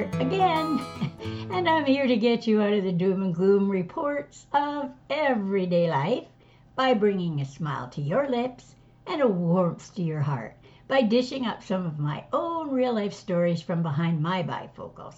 here 0.00 0.20
again, 0.20 0.80
and 1.52 1.68
I'm 1.68 1.84
here 1.84 2.06
to 2.06 2.16
get 2.16 2.46
you 2.46 2.62
out 2.62 2.72
of 2.72 2.84
the 2.84 2.92
doom 2.92 3.22
and 3.22 3.34
gloom 3.34 3.68
reports 3.68 4.46
of 4.50 4.90
everyday 5.10 5.90
life 5.90 6.24
by 6.74 6.94
bringing 6.94 7.40
a 7.40 7.44
smile 7.44 7.86
to 7.90 8.00
your 8.00 8.26
lips 8.26 8.76
and 9.06 9.20
a 9.20 9.28
warmth 9.28 9.94
to 9.96 10.02
your 10.02 10.22
heart 10.22 10.56
by 10.88 11.02
dishing 11.02 11.44
up 11.44 11.62
some 11.62 11.84
of 11.84 11.98
my 11.98 12.24
own 12.32 12.70
real 12.70 12.94
life 12.94 13.12
stories 13.12 13.60
from 13.60 13.82
behind 13.82 14.22
my 14.22 14.42
bifocals 14.42 15.16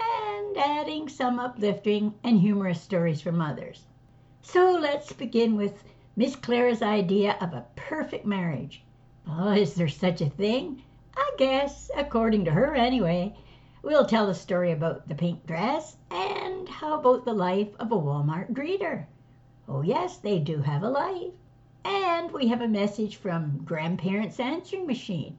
and 0.00 0.56
adding 0.56 1.08
some 1.08 1.40
uplifting 1.40 2.14
and 2.22 2.38
humorous 2.38 2.80
stories 2.80 3.20
from 3.20 3.40
others. 3.40 3.84
So 4.42 4.78
let's 4.80 5.12
begin 5.12 5.56
with 5.56 5.82
Miss 6.14 6.36
Clara's 6.36 6.82
idea 6.82 7.36
of 7.40 7.52
a 7.52 7.66
perfect 7.74 8.26
marriage. 8.26 8.80
Oh, 9.26 9.50
is 9.50 9.74
there 9.74 9.88
such 9.88 10.20
a 10.20 10.30
thing? 10.30 10.84
I 11.16 11.32
guess, 11.36 11.90
according 11.96 12.44
to 12.44 12.52
her 12.52 12.76
anyway. 12.76 13.34
We'll 13.82 14.04
tell 14.04 14.28
a 14.28 14.34
story 14.34 14.72
about 14.72 15.08
the 15.08 15.14
pink 15.14 15.46
dress 15.46 15.96
and 16.10 16.68
how 16.68 16.98
about 16.98 17.24
the 17.24 17.32
life 17.32 17.74
of 17.78 17.90
a 17.90 17.96
Walmart 17.96 18.52
greeter. 18.52 19.06
Oh, 19.66 19.80
yes, 19.80 20.18
they 20.18 20.38
do 20.38 20.58
have 20.58 20.82
a 20.82 20.90
life. 20.90 21.32
And 21.82 22.30
we 22.30 22.48
have 22.48 22.60
a 22.60 22.68
message 22.68 23.16
from 23.16 23.62
Grandparents 23.64 24.38
Answering 24.38 24.86
Machine. 24.86 25.38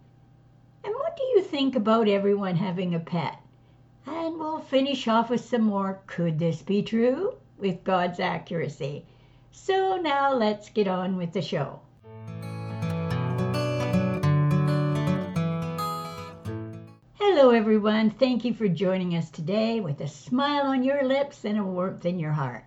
And 0.84 0.96
what 0.96 1.16
do 1.16 1.24
you 1.24 1.44
think 1.44 1.76
about 1.76 2.08
everyone 2.08 2.56
having 2.56 2.96
a 2.96 3.00
pet? 3.00 3.40
And 4.08 4.40
we'll 4.40 4.60
finish 4.60 5.08
off 5.08 5.30
with 5.30 5.46
some 5.46 5.62
more 5.62 6.02
Could 6.08 6.40
This 6.40 6.64
Be 6.64 6.82
True? 6.82 7.36
with 7.60 7.84
God's 7.84 8.20
accuracy. 8.20 9.06
So 9.52 9.98
now 9.98 10.34
let's 10.34 10.72
get 10.72 10.88
on 10.88 11.16
with 11.16 11.34
the 11.34 11.44
show. 11.44 11.82
Hello, 17.34 17.52
everyone. 17.52 18.10
Thank 18.10 18.44
you 18.44 18.54
for 18.54 18.68
joining 18.68 19.16
us 19.16 19.30
today 19.30 19.80
with 19.80 20.02
a 20.02 20.08
smile 20.10 20.66
on 20.66 20.84
your 20.84 21.02
lips 21.06 21.46
and 21.46 21.58
a 21.58 21.64
warmth 21.64 22.06
in 22.06 22.20
your 22.20 22.34
heart. 22.34 22.66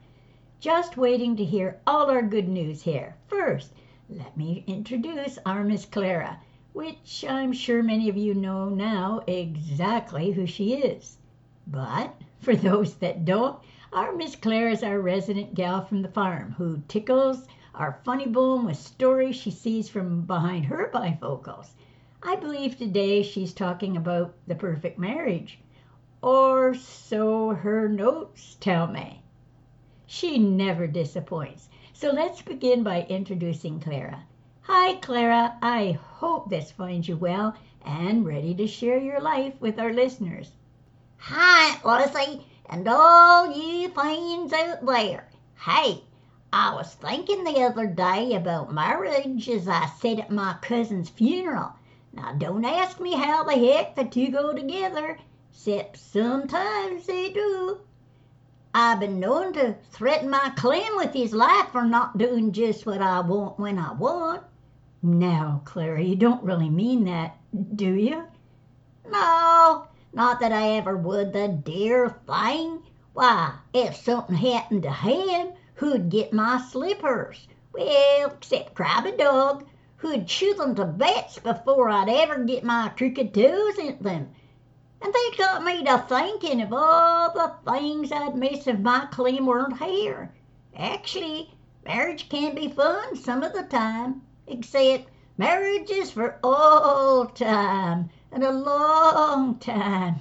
Just 0.59 0.97
waiting 0.97 1.37
to 1.37 1.45
hear 1.45 1.79
all 1.87 2.11
our 2.11 2.23
good 2.23 2.49
news 2.49 2.81
here. 2.81 3.15
First, 3.29 3.73
let 4.09 4.35
me 4.39 4.65
introduce 4.67 5.39
our 5.45 5.65
Miss 5.65 5.85
Clara, 5.85 6.41
which 6.73 7.27
I'm 7.29 7.53
sure 7.53 7.83
many 7.83 8.09
of 8.09 8.17
you 8.17 8.33
know 8.33 8.71
now 8.71 9.21
exactly 9.27 10.33
who 10.33 10.47
she 10.47 10.73
is. 10.73 11.19
But 11.67 12.19
for 12.41 12.57
those 12.57 12.95
that 12.95 13.27
don't, 13.27 13.59
our 13.93 14.15
Miss 14.15 14.35
Clara 14.35 14.73
is 14.73 14.83
our 14.83 14.99
resident 14.99 15.55
gal 15.55 15.85
from 15.85 16.01
the 16.01 16.09
farm 16.09 16.53
who 16.53 16.83
tickles 16.89 17.47
our 17.75 18.01
funny 18.03 18.27
bone 18.27 18.65
with 18.65 18.79
stories 18.79 19.37
she 19.37 19.51
sees 19.51 19.91
from 19.91 20.23
behind 20.23 20.65
her 20.65 20.91
bifocals. 20.91 21.69
I 22.27 22.37
believe 22.37 22.79
today 22.79 23.23
she's 23.23 23.53
talking 23.53 23.99
about 23.99 24.35
the 24.47 24.55
perfect 24.55 24.99
marriage, 24.99 25.59
or 26.23 26.73
so 26.73 27.51
her 27.51 27.87
notes 27.87 28.57
tell 28.61 28.87
me. 28.87 29.21
She 30.07 30.39
never 30.39 30.87
disappoints. 30.87 31.69
So 31.93 32.13
let's 32.13 32.41
begin 32.41 32.83
by 32.83 33.03
introducing 33.11 33.79
Clara. 33.79 34.25
Hi, 34.63 34.95
Clara. 34.95 35.59
I 35.61 35.99
hope 36.01 36.49
this 36.49 36.73
finds 36.73 37.09
you 37.09 37.19
well 37.19 37.57
and 37.85 38.25
ready 38.25 38.55
to 38.55 38.67
share 38.67 38.99
your 38.99 39.21
life 39.21 39.53
with 39.61 39.79
our 39.79 39.93
listeners. 39.93 40.51
Hi, 41.19 41.79
Lucy, 41.85 42.43
and 42.71 42.89
all 42.89 43.55
you 43.55 43.91
fiends 43.91 44.55
out 44.55 44.87
there. 44.87 45.29
Hey, 45.59 46.03
I 46.51 46.75
was 46.75 46.95
thinking 46.95 47.45
the 47.45 47.65
other 47.65 47.87
day 47.87 48.35
about 48.35 48.73
marriage 48.73 49.47
as 49.51 49.69
I 49.69 49.85
sat 50.01 50.21
at 50.21 50.31
my 50.31 50.57
cousin's 50.63 51.11
funeral 51.11 51.75
now 52.15 52.33
don't 52.33 52.65
ask 52.65 53.01
me 53.01 53.13
how 53.13 53.43
the 53.43 53.53
heck 53.53 53.97
the 53.97 54.05
two 54.05 54.29
go 54.29 54.53
together, 54.53 55.19
'cept 55.51 55.97
sometimes 55.97 57.07
they 57.07 57.31
do. 57.31 57.81
I've 58.73 59.01
been 59.01 59.21
known 59.21 59.53
to 59.55 59.77
threaten 59.91 60.31
my 60.31 60.53
Clem 60.57 60.97
with 60.97 61.13
his 61.13 61.33
life 61.33 61.71
for 61.71 61.85
not 61.85 62.19
doing 62.19 62.53
just 62.53 62.87
what 62.87 63.03
I 63.03 63.21
want 63.21 63.59
when 63.59 63.79
I 63.79 63.93
want. 63.93 64.43
Now, 65.03 65.63
Clara, 65.65 66.03
you 66.03 66.17
don't 66.17 66.43
really 66.43 66.71
mean 66.71 67.05
that, 67.05 67.37
do 67.77 67.93
you? 67.93 68.25
No, 69.09 69.89
not 70.13 70.41
that 70.41 70.53
I 70.53 70.71
ever 70.73 70.97
would, 70.97 71.33
the 71.33 71.49
dear 71.49 72.09
thing. 72.27 72.83
Why, 73.13 73.55
if 73.73 73.97
something 73.97 74.37
happened 74.37 74.83
to 74.85 74.93
him, 74.93 75.53
who'd 75.75 76.09
get 76.09 76.33
my 76.33 76.61
slippers? 76.61 77.47
Well, 77.73 78.31
except 78.31 78.75
Crabby 78.75 79.13
Dog 79.13 79.67
who'd 80.05 80.27
chew 80.27 80.53
them 80.55 80.75
to 80.75 80.85
bits 80.85 81.39
before 81.39 81.89
I'd 81.89 82.11
ever 82.11 82.45
get 82.45 82.63
my 82.63 82.91
crooked 82.91 83.33
toes 83.33 83.79
in 83.79 83.97
them. 84.03 84.29
And 85.01 85.13
they 85.15 85.37
got 85.37 85.65
me 85.65 85.83
to 85.85 85.99
thinking 86.07 86.61
of 86.61 86.73
all 86.73 87.33
the 87.33 87.55
things 87.71 88.13
I'd 88.13 88.37
miss 88.37 88.67
if 88.67 88.79
my 88.79 89.07
Clem 89.11 89.47
weren't 89.47 89.83
here. 89.83 90.35
Actually, 90.77 91.55
marriage 91.87 92.29
can 92.29 92.55
be 92.55 92.69
fun 92.69 93.17
some 93.17 93.43
of 93.43 93.55
the 93.55 93.63
time, 93.63 94.23
except 94.47 95.09
marriage 95.39 95.91
is 95.91 96.11
for 96.11 96.39
all 96.43 97.27
time 97.27 98.11
and 98.31 98.45
a 98.45 98.53
long 98.53 99.59
time. 99.59 100.17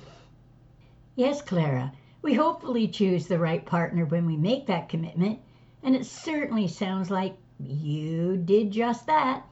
Yes, 1.15 1.41
Clara, 1.41 1.91
we 2.21 2.33
hopefully 2.33 2.87
choose 2.87 3.27
the 3.27 3.37
right 3.37 3.65
partner 3.65 4.05
when 4.05 4.25
we 4.25 4.37
make 4.37 4.67
that 4.67 4.87
commitment, 4.87 5.39
and 5.83 5.95
it 5.95 6.05
certainly 6.05 6.67
sounds 6.67 7.11
like 7.11 7.35
you 7.59 8.37
did 8.37 8.71
just 8.71 9.07
that. 9.07 9.45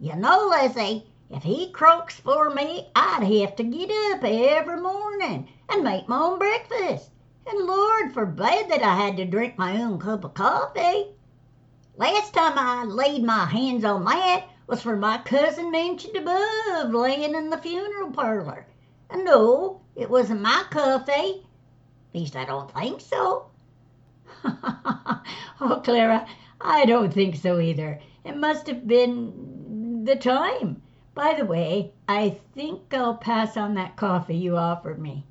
You 0.00 0.14
know, 0.14 0.46
Lizzie, 0.48 1.06
if 1.28 1.42
he 1.42 1.72
croaks 1.72 2.20
for 2.20 2.50
me, 2.50 2.88
I'd 2.94 3.24
have 3.24 3.56
to 3.56 3.64
get 3.64 3.90
up 3.90 4.22
every 4.22 4.80
morning 4.80 5.48
and 5.68 5.82
make 5.82 6.08
my 6.08 6.18
own 6.18 6.38
breakfast. 6.38 7.10
And 7.44 7.66
Lord 7.66 8.12
forbid 8.12 8.68
that 8.68 8.84
I 8.84 8.94
had 8.94 9.16
to 9.16 9.24
drink 9.24 9.58
my 9.58 9.82
own 9.82 9.98
cup 9.98 10.22
of 10.22 10.34
coffee. 10.34 11.06
Last 11.96 12.32
time 12.32 12.56
I 12.56 12.84
laid 12.84 13.24
my 13.24 13.46
hands 13.46 13.84
on 13.84 14.04
that 14.04 14.44
was 14.68 14.82
for 14.82 14.96
my 14.96 15.18
cousin 15.18 15.72
mentioned 15.72 16.16
above 16.16 16.94
laying 16.94 17.34
in 17.34 17.50
the 17.50 17.58
funeral 17.58 18.12
parlor. 18.12 18.68
And 19.10 19.24
no, 19.24 19.80
it 19.96 20.08
wasn't 20.08 20.42
my 20.42 20.64
coffee. 20.70 21.44
At 22.12 22.14
least 22.14 22.36
I 22.36 22.44
don't 22.44 22.72
think 22.72 23.00
so. 23.00 23.46
oh, 24.44 25.80
Clara, 25.82 26.24
I 26.60 26.86
don't 26.86 27.12
think 27.12 27.34
so 27.34 27.58
either. 27.58 28.00
It 28.24 28.36
must 28.36 28.68
have 28.68 28.86
been 28.86 29.57
the 30.08 30.16
time. 30.16 30.80
By 31.12 31.34
the 31.34 31.44
way, 31.44 31.92
I 32.08 32.38
think 32.54 32.94
I'll 32.94 33.18
pass 33.18 33.58
on 33.58 33.74
that 33.74 33.96
coffee 33.96 34.36
you 34.36 34.56
offered 34.56 34.98
me." 34.98 35.26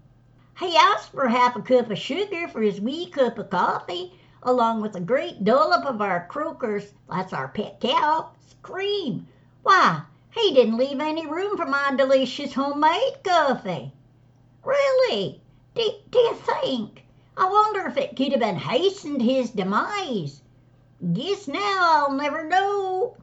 He 0.60 0.78
asked 0.78 1.12
for 1.14 1.30
half 1.30 1.56
a 1.56 1.64
cup 1.64 1.90
of 1.90 1.98
sugar 1.98 2.48
for 2.48 2.62
his 2.62 2.80
wee 2.80 3.10
cup 3.10 3.40
of 3.40 3.50
coffee, 3.50 4.14
along 4.44 4.82
with 4.82 4.96
a 4.96 5.00
great 5.00 5.44
dollop 5.44 5.84
of 5.84 6.00
our 6.00 6.28
Croakers 6.28 6.94
that's 7.10 7.34
our 7.34 7.48
pet 7.48 7.80
cow 7.82 8.30
cream. 8.62 9.28
Why, 9.64 10.04
he 10.30 10.54
didn't 10.54 10.78
leave 10.78 11.00
any 11.00 11.26
room 11.26 11.58
for 11.58 11.66
my 11.66 11.96
delicious 11.98 12.54
homemade 12.54 13.24
coffee. 13.24 13.92
Really? 14.64 15.42
Do, 15.74 15.92
do 16.12 16.20
you 16.20 16.36
think? 16.36 17.04
I 17.36 17.50
wonder 17.50 17.88
if 17.88 17.98
it 17.98 18.16
could 18.16 18.32
have 18.32 18.42
been 18.42 18.58
hastened 18.58 19.24
his 19.24 19.50
demise. 19.50 20.44
Guess 21.14 21.48
now 21.48 22.06
I'll 22.06 22.12
never 22.12 22.44
know. 22.44 23.18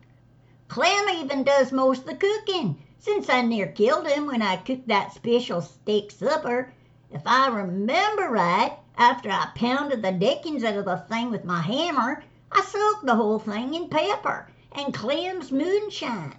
Clem 0.68 1.08
even 1.10 1.44
does 1.44 1.72
most 1.72 2.00
of 2.00 2.06
the 2.06 2.16
cooking, 2.16 2.82
since 2.98 3.28
I 3.28 3.42
near 3.42 3.66
killed 3.66 4.06
him 4.06 4.26
when 4.26 4.40
I 4.40 4.56
cooked 4.56 4.88
that 4.88 5.12
special 5.12 5.60
steak 5.60 6.10
supper. 6.10 6.72
If 7.10 7.20
I 7.26 7.48
remember 7.48 8.30
right, 8.30 8.78
after 8.96 9.30
I 9.30 9.48
pounded 9.54 10.02
the 10.02 10.12
dickens 10.12 10.64
out 10.64 10.76
of 10.76 10.86
the 10.86 10.96
thing 10.96 11.30
with 11.30 11.44
my 11.44 11.60
hammer, 11.60 12.24
I 12.50 12.62
soaked 12.62 13.04
the 13.04 13.14
whole 13.14 13.38
thing 13.38 13.74
in 13.74 13.88
pepper 13.88 14.48
and 14.72 14.94
Clem's 14.94 15.52
moonshine. 15.52 16.34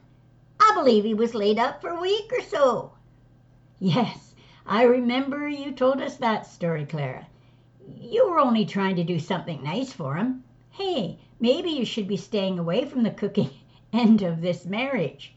I 0.60 0.72
believe 0.74 1.04
he 1.04 1.14
was 1.14 1.36
laid 1.36 1.60
up 1.60 1.80
for 1.80 1.90
a 1.90 2.02
week 2.02 2.32
or 2.34 2.42
so. 2.42 2.94
Yes, 3.80 4.34
I 4.66 4.84
remember 4.84 5.48
you 5.48 5.72
told 5.72 6.02
us 6.02 6.18
that 6.18 6.48
story, 6.48 6.86
Clara. 6.86 7.28
You 8.00 8.28
were 8.30 8.40
only 8.40 8.66
trying 8.66 8.96
to 8.96 9.04
do 9.04 9.20
something 9.20 9.64
nice 9.64 9.94
for 9.94 10.16
him. 10.16 10.44
Hey, 10.72 11.20
maybe 11.40 11.70
you 11.70 11.86
should 11.86 12.08
be 12.08 12.18
staying 12.18 12.58
away 12.58 12.86
from 12.86 13.04
the 13.04 13.12
cooking 13.12 13.52
end 13.98 14.22
of 14.22 14.42
this 14.42 14.66
marriage. 14.66 15.34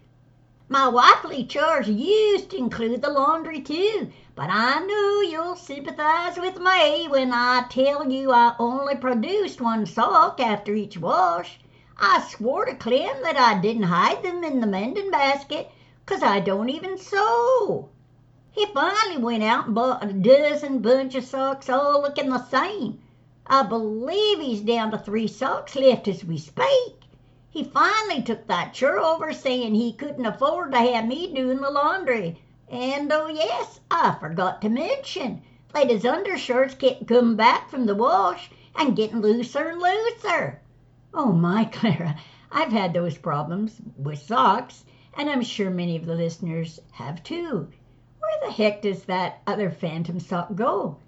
My 0.68 0.88
wifely 0.88 1.44
chores 1.44 1.88
used 1.88 2.50
to 2.50 2.58
include 2.58 3.00
the 3.00 3.08
laundry 3.08 3.60
too, 3.60 4.10
but 4.34 4.50
I 4.50 4.80
know 4.80 5.20
you'll 5.20 5.56
sympathize 5.56 6.36
with 6.36 6.58
me 6.58 7.06
when 7.08 7.32
I 7.32 7.66
tell 7.70 8.10
you 8.10 8.32
I 8.32 8.54
only 8.58 8.96
produced 8.96 9.60
one 9.60 9.86
sock 9.86 10.40
after 10.40 10.74
each 10.74 10.98
wash. 10.98 11.58
I 11.98 12.20
swore 12.28 12.66
to 12.66 12.74
Clem 12.74 13.22
that 13.22 13.36
I 13.36 13.60
didn't 13.60 13.84
hide 13.84 14.22
them 14.22 14.44
in 14.44 14.60
the 14.60 14.66
mending 14.66 15.10
basket, 15.10 15.70
'cause 16.04 16.22
I 16.22 16.40
don't 16.40 16.68
even 16.68 16.98
sew. 16.98 17.88
He 18.50 18.66
finally 18.66 19.18
went 19.18 19.42
out 19.42 19.66
and 19.66 19.74
bought 19.74 20.04
a 20.04 20.12
dozen 20.12 20.80
bunch 20.80 21.14
of 21.14 21.24
socks 21.24 21.70
all 21.70 22.02
looking 22.02 22.28
the 22.28 22.44
same. 22.44 23.00
I 23.46 23.62
believe 23.62 24.40
he's 24.40 24.60
down 24.60 24.90
to 24.90 24.98
three 24.98 25.28
socks 25.28 25.76
left 25.76 26.08
as 26.08 26.24
we 26.24 26.38
speak. 26.38 27.07
He 27.50 27.64
finally 27.64 28.22
took 28.22 28.46
that 28.46 28.74
chore 28.74 28.98
over 28.98 29.32
saying 29.32 29.74
he 29.74 29.94
couldn't 29.94 30.26
afford 30.26 30.72
to 30.72 30.78
have 30.78 31.06
me 31.06 31.32
doing 31.32 31.62
the 31.62 31.70
laundry. 31.70 32.42
And 32.68 33.10
oh, 33.10 33.28
yes, 33.28 33.80
I 33.90 34.16
forgot 34.20 34.60
to 34.60 34.68
mention 34.68 35.40
that 35.72 35.88
his 35.88 36.04
undershirts 36.04 36.74
kept 36.74 37.06
coming 37.06 37.36
back 37.36 37.70
from 37.70 37.86
the 37.86 37.94
wash 37.94 38.50
and 38.76 38.94
getting 38.94 39.20
looser 39.20 39.68
and 39.68 39.80
looser. 39.80 40.60
Oh, 41.14 41.32
my, 41.32 41.64
Clara, 41.72 42.16
I've 42.52 42.72
had 42.72 42.92
those 42.92 43.16
problems 43.16 43.80
with 43.96 44.18
socks, 44.18 44.84
and 45.16 45.30
I'm 45.30 45.42
sure 45.42 45.70
many 45.70 45.96
of 45.96 46.04
the 46.04 46.14
listeners 46.14 46.78
have 46.92 47.22
too. 47.22 47.68
Where 48.18 48.40
the 48.44 48.52
heck 48.52 48.82
does 48.82 49.04
that 49.04 49.40
other 49.46 49.70
phantom 49.70 50.20
sock 50.20 50.54
go? 50.54 50.98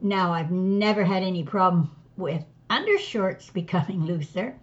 Now, 0.00 0.32
I've 0.32 0.50
never 0.50 1.04
had 1.04 1.22
any 1.22 1.44
problem 1.44 1.90
with 2.16 2.44
undershorts 2.70 3.52
becoming 3.52 4.04
looser. 4.06 4.58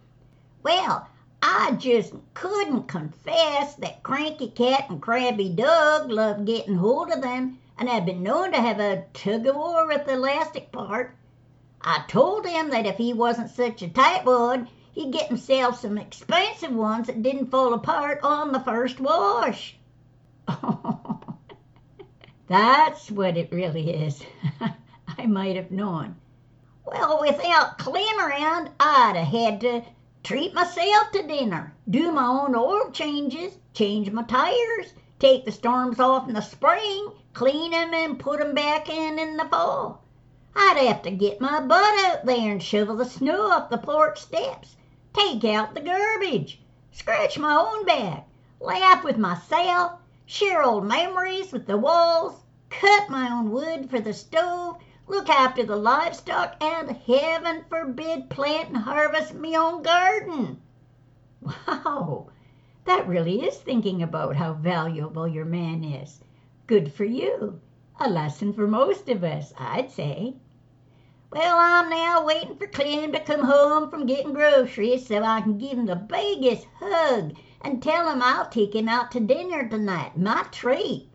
Well, 0.65 1.07
I 1.43 1.73
just 1.73 2.15
couldn't 2.33 2.87
confess 2.87 3.75
that 3.75 4.01
Cranky 4.01 4.47
Cat 4.47 4.89
and 4.89 4.99
Crabby 4.99 5.49
Dog 5.49 6.09
loved 6.09 6.47
getting 6.47 6.77
hold 6.77 7.11
of 7.11 7.21
them 7.21 7.59
and 7.77 7.87
had 7.87 8.07
been 8.07 8.23
known 8.23 8.51
to 8.51 8.59
have 8.59 8.79
a 8.79 9.05
tug 9.13 9.45
of 9.45 9.55
war 9.55 9.85
with 9.85 10.07
the 10.07 10.13
elastic 10.13 10.71
part. 10.71 11.15
I 11.81 12.03
told 12.07 12.47
him 12.47 12.71
that 12.71 12.87
if 12.87 12.97
he 12.97 13.13
wasn't 13.13 13.51
such 13.51 13.83
a 13.83 13.87
tightwad, 13.87 14.67
he'd 14.93 15.13
get 15.13 15.27
himself 15.27 15.81
some 15.81 15.99
expensive 15.99 16.73
ones 16.73 17.05
that 17.05 17.21
didn't 17.21 17.51
fall 17.51 17.75
apart 17.75 18.21
on 18.23 18.51
the 18.51 18.59
first 18.59 18.99
wash. 18.99 19.77
That's 22.47 23.11
what 23.11 23.37
it 23.37 23.51
really 23.51 23.91
is. 23.91 24.23
I 25.19 25.27
might 25.27 25.57
have 25.57 25.69
known. 25.69 26.15
Well, 26.85 27.21
without 27.21 27.77
Clem 27.77 28.19
around, 28.19 28.71
I'd 28.79 29.15
have 29.15 29.27
had 29.27 29.61
to 29.61 29.83
treat 30.25 30.55
myself 30.55 31.11
to 31.11 31.21
dinner, 31.21 31.71
do 31.87 32.11
my 32.11 32.25
own 32.25 32.55
oil 32.55 32.89
changes, 32.89 33.59
change 33.75 34.09
my 34.09 34.23
tires, 34.23 34.91
take 35.19 35.45
the 35.45 35.51
storms 35.51 35.99
off 35.99 36.27
in 36.27 36.33
the 36.33 36.41
spring, 36.41 37.11
clean 37.33 37.71
'em 37.75 37.93
and 37.93 38.19
put 38.19 38.41
'em 38.41 38.55
back 38.55 38.89
in 38.89 39.19
in 39.19 39.37
the 39.37 39.45
fall. 39.45 40.01
I'd 40.55 40.77
have 40.77 41.03
to 41.03 41.11
get 41.11 41.39
my 41.39 41.59
butt 41.59 42.05
out 42.05 42.25
there 42.25 42.51
and 42.53 42.63
shovel 42.63 42.95
the 42.95 43.05
snow 43.05 43.51
off 43.51 43.69
the 43.69 43.77
porch 43.77 44.19
steps, 44.19 44.75
take 45.13 45.45
out 45.45 45.75
the 45.75 45.81
garbage, 45.81 46.59
scratch 46.91 47.37
my 47.37 47.55
own 47.55 47.85
back, 47.85 48.27
laugh 48.59 49.03
with 49.03 49.19
myself, 49.19 49.99
share 50.25 50.63
old 50.63 50.85
memories 50.85 51.51
with 51.51 51.67
the 51.67 51.77
walls, 51.77 52.33
cut 52.71 53.11
my 53.11 53.29
own 53.29 53.51
wood 53.51 53.91
for 53.91 53.99
the 53.99 54.11
stove, 54.11 54.77
look 55.07 55.29
after 55.29 55.63
the 55.63 55.75
livestock, 55.75 56.55
and 56.63 56.97
heaven 57.05 57.63
forbid 57.69 58.29
plant 58.29 58.69
and 58.69 58.77
harvest 58.77 59.33
me 59.33 59.55
own 59.55 59.83
garden. 59.83 60.61
Wow, 61.67 62.29
that 62.85 63.07
really 63.07 63.43
is 63.43 63.57
thinking 63.57 64.01
about 64.01 64.35
how 64.35 64.53
valuable 64.53 65.27
your 65.27 65.45
man 65.45 65.83
is. 65.83 66.21
Good 66.65 66.91
for 66.91 67.05
you. 67.05 67.61
A 67.99 68.09
lesson 68.09 68.51
for 68.51 68.67
most 68.67 69.07
of 69.07 69.23
us, 69.23 69.53
I'd 69.57 69.91
say. 69.91 70.35
Well, 71.31 71.57
I'm 71.59 71.89
now 71.89 72.25
waiting 72.25 72.55
for 72.55 72.65
Clem 72.65 73.11
to 73.11 73.19
come 73.19 73.43
home 73.43 73.89
from 73.89 74.05
getting 74.05 74.33
groceries 74.33 75.05
so 75.05 75.21
I 75.23 75.41
can 75.41 75.57
give 75.57 75.77
him 75.77 75.85
the 75.85 75.95
biggest 75.95 76.65
hug 76.79 77.35
and 77.61 77.83
tell 77.83 78.09
him 78.09 78.21
I'll 78.21 78.47
take 78.47 78.73
him 78.73 78.87
out 78.87 79.11
to 79.11 79.19
dinner 79.19 79.67
tonight, 79.67 80.17
my 80.17 80.45
treat. 80.51 81.09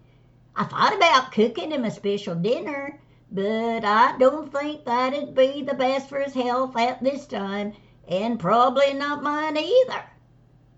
I 0.55 0.65
thought 0.65 0.95
about 0.95 1.33
cooking 1.33 1.71
him 1.71 1.85
a 1.85 1.91
special 1.91 2.35
dinner, 2.35 3.01
but 3.33 3.85
I 3.85 4.17
don't 4.19 4.53
think 4.53 4.85
that'd 4.85 5.35
be 5.35 5.63
the 5.63 5.75
best 5.75 6.09
for 6.09 6.21
his 6.21 6.35
health 6.35 6.77
at 6.77 7.03
this 7.03 7.27
time, 7.27 7.75
and 8.09 8.41
probably 8.41 8.93
not 8.93 9.23
mine 9.23 9.57
either. 9.57 10.05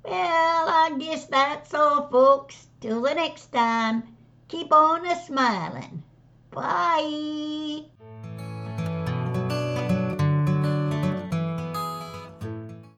Well, 0.04 0.68
I 0.68 0.94
guess 0.98 1.26
that's 1.26 1.72
all, 1.72 2.08
folks. 2.08 2.66
Till 2.80 3.00
the 3.00 3.14
next 3.14 3.52
time, 3.52 4.16
keep 4.48 4.72
on 4.72 5.06
a 5.06 5.16
smiling. 5.24 6.02
Bye. 6.50 7.84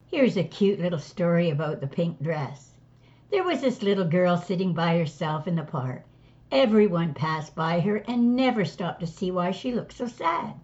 Here's 0.07 0.37
a 0.37 0.45
cute 0.45 0.81
little 0.81 0.99
story 0.99 1.51
about 1.51 1.81
the 1.81 1.87
pink 1.87 2.23
dress. 2.23 2.71
There 3.31 3.45
was 3.45 3.61
this 3.61 3.83
little 3.83 4.07
girl 4.07 4.37
sitting 4.37 4.73
by 4.73 4.97
herself 4.97 5.47
in 5.47 5.57
the 5.57 5.65
park. 5.65 6.05
Everyone 6.57 7.15
passed 7.15 7.57
by 7.57 7.81
her 7.81 7.97
and 8.07 8.37
never 8.37 8.65
stopped 8.65 9.01
to 9.01 9.09
see 9.09 9.29
why 9.29 9.51
she 9.51 9.73
looked 9.75 9.93
so 9.95 10.07
sad. 10.07 10.55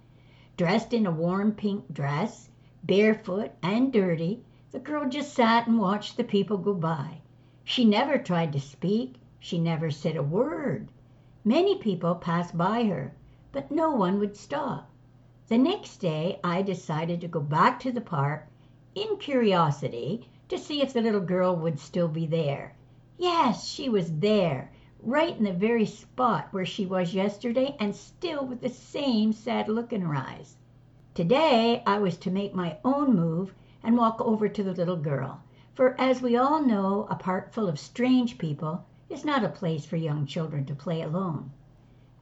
Dressed 0.56 0.92
in 0.92 1.04
a 1.04 1.10
warm 1.10 1.50
pink 1.50 1.92
dress, 1.92 2.48
barefoot 2.84 3.50
and 3.60 3.92
dirty, 3.92 4.44
the 4.70 4.78
girl 4.78 5.08
just 5.08 5.34
sat 5.34 5.66
and 5.66 5.80
watched 5.80 6.16
the 6.16 6.22
people 6.22 6.58
go 6.58 6.74
by. 6.74 7.22
She 7.64 7.84
never 7.84 8.18
tried 8.18 8.52
to 8.52 8.60
speak, 8.60 9.16
she 9.40 9.58
never 9.58 9.90
said 9.90 10.14
a 10.14 10.22
word. 10.22 10.92
Many 11.44 11.76
people 11.78 12.14
passed 12.14 12.56
by 12.56 12.84
her, 12.84 13.12
but 13.50 13.72
no 13.72 13.90
one 13.90 14.20
would 14.20 14.36
stop. 14.36 14.88
The 15.48 15.58
next 15.58 15.96
day 15.96 16.38
I 16.44 16.62
decided 16.62 17.20
to 17.22 17.26
go 17.26 17.40
back 17.40 17.80
to 17.80 17.90
the 17.90 18.00
park 18.00 18.46
in 18.94 19.16
curiosity 19.16 20.28
to 20.50 20.56
see 20.56 20.82
if 20.82 20.92
the 20.92 21.02
little 21.02 21.18
girl 21.18 21.56
would 21.56 21.80
still 21.80 22.06
be 22.06 22.26
there. 22.26 22.76
Yes, 23.18 23.66
she 23.66 23.88
was 23.88 24.20
there 24.20 24.70
right 25.02 25.38
in 25.38 25.44
the 25.44 25.52
very 25.52 25.86
spot 25.86 26.48
where 26.50 26.66
she 26.66 26.84
was 26.84 27.14
yesterday 27.14 27.74
and 27.80 27.96
still 27.96 28.44
with 28.44 28.60
the 28.60 28.68
same 28.68 29.32
sad 29.32 29.66
look 29.66 29.94
in 29.94 30.02
her 30.02 30.14
eyes. 30.14 30.56
Today 31.14 31.82
I 31.86 31.98
was 31.98 32.18
to 32.18 32.30
make 32.30 32.54
my 32.54 32.76
own 32.84 33.16
move 33.16 33.54
and 33.82 33.96
walk 33.96 34.20
over 34.20 34.46
to 34.48 34.62
the 34.62 34.74
little 34.74 34.98
girl, 34.98 35.42
for 35.72 35.98
as 35.98 36.20
we 36.20 36.36
all 36.36 36.62
know 36.62 37.06
a 37.08 37.14
park 37.14 37.52
full 37.52 37.66
of 37.66 37.78
strange 37.78 38.36
people 38.36 38.84
is 39.08 39.24
not 39.24 39.42
a 39.42 39.48
place 39.48 39.86
for 39.86 39.96
young 39.96 40.26
children 40.26 40.66
to 40.66 40.74
play 40.74 41.00
alone. 41.00 41.50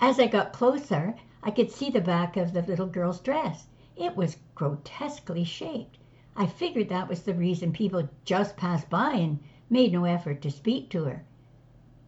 As 0.01 0.21
I 0.21 0.29
got 0.29 0.53
closer 0.53 1.17
I 1.43 1.51
could 1.51 1.71
see 1.71 1.91
the 1.91 2.01
back 2.01 2.37
of 2.37 2.53
the 2.53 2.63
little 2.63 2.87
girl's 2.87 3.21
dress. 3.21 3.67
It 3.97 4.17
was 4.17 4.39
grotesquely 4.55 5.45
shaped. 5.45 5.99
I 6.37 6.47
figured 6.47 6.89
that 6.91 7.09
was 7.09 7.23
the 7.23 7.35
reason 7.35 7.73
people 7.73 8.09
just 8.25 8.57
passed 8.57 8.89
by 8.89 9.15
and 9.15 9.41
made 9.69 9.93
no 9.93 10.05
effort 10.05 10.41
to 10.43 10.51
speak 10.51 10.91
to 10.91 11.05
her. 11.05 11.25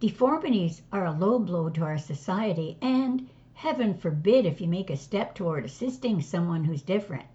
Deformities 0.00 0.80
are 0.90 1.04
a 1.04 1.12
low 1.12 1.38
blow 1.38 1.68
to 1.68 1.82
our 1.82 1.98
society, 1.98 2.78
and 2.80 3.28
heaven 3.52 3.92
forbid 3.92 4.46
if 4.46 4.58
you 4.58 4.66
make 4.66 4.88
a 4.88 4.96
step 4.96 5.34
toward 5.34 5.66
assisting 5.66 6.22
someone 6.22 6.64
who's 6.64 6.80
different. 6.80 7.26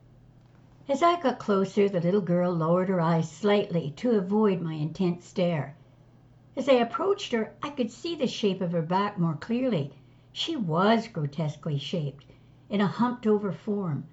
As 0.89 1.03
I 1.03 1.21
got 1.21 1.37
closer, 1.37 1.87
the 1.87 2.01
little 2.01 2.21
girl 2.21 2.51
lowered 2.51 2.89
her 2.89 2.99
eyes 2.99 3.31
slightly 3.31 3.91
to 3.97 4.17
avoid 4.17 4.61
my 4.61 4.73
intense 4.73 5.25
stare. 5.25 5.75
As 6.55 6.67
I 6.67 6.73
approached 6.73 7.33
her, 7.33 7.53
I 7.61 7.69
could 7.69 7.91
see 7.91 8.15
the 8.15 8.25
shape 8.25 8.61
of 8.61 8.71
her 8.71 8.81
back 8.81 9.19
more 9.19 9.35
clearly. 9.35 9.91
She 10.31 10.55
was 10.55 11.07
grotesquely 11.07 11.77
shaped, 11.77 12.25
in 12.67 12.81
a 12.81 12.87
humped 12.87 13.27
over 13.27 13.51
form. 13.51 14.05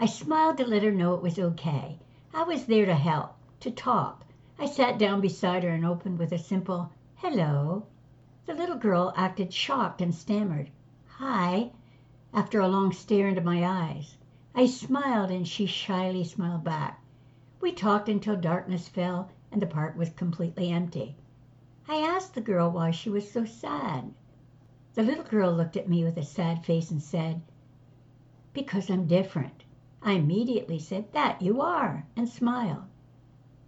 I 0.00 0.06
smiled 0.06 0.56
to 0.56 0.66
let 0.66 0.82
her 0.82 0.90
know 0.90 1.14
it 1.14 1.22
was 1.22 1.38
okay. 1.38 2.00
I 2.34 2.42
was 2.42 2.66
there 2.66 2.86
to 2.86 2.96
help, 2.96 3.36
to 3.60 3.70
talk. 3.70 4.24
I 4.58 4.66
sat 4.66 4.98
down 4.98 5.20
beside 5.20 5.62
her 5.62 5.70
and 5.70 5.86
opened 5.86 6.18
with 6.18 6.32
a 6.32 6.38
simple 6.38 6.90
hello. 7.14 7.84
The 8.50 8.56
little 8.56 8.78
girl 8.78 9.12
acted 9.14 9.52
shocked 9.52 10.00
and 10.02 10.12
stammered, 10.12 10.70
"Hi," 11.18 11.70
after 12.32 12.58
a 12.58 12.66
long 12.66 12.90
stare 12.90 13.28
into 13.28 13.40
my 13.40 13.64
eyes. 13.64 14.16
I 14.56 14.66
smiled 14.66 15.30
and 15.30 15.46
she 15.46 15.66
shyly 15.66 16.24
smiled 16.24 16.64
back. 16.64 17.00
We 17.60 17.70
talked 17.70 18.08
until 18.08 18.34
darkness 18.34 18.88
fell 18.88 19.28
and 19.52 19.62
the 19.62 19.68
park 19.68 19.94
was 19.96 20.10
completely 20.10 20.68
empty. 20.68 21.14
I 21.86 21.98
asked 21.98 22.34
the 22.34 22.40
girl 22.40 22.72
why 22.72 22.90
she 22.90 23.08
was 23.08 23.30
so 23.30 23.44
sad. 23.44 24.12
The 24.94 25.04
little 25.04 25.22
girl 25.22 25.52
looked 25.52 25.76
at 25.76 25.88
me 25.88 26.02
with 26.02 26.16
a 26.16 26.24
sad 26.24 26.64
face 26.64 26.90
and 26.90 27.00
said, 27.00 27.42
"Because 28.52 28.90
I'm 28.90 29.06
different." 29.06 29.62
I 30.02 30.14
immediately 30.14 30.80
said, 30.80 31.12
"That 31.12 31.40
you 31.40 31.60
are," 31.60 32.04
and 32.16 32.28
smiled. 32.28 32.86